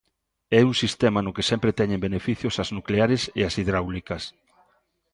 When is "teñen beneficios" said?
1.79-2.55